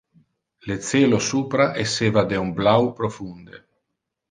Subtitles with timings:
[0.71, 3.63] Le celo supra esseva de un blau profunde.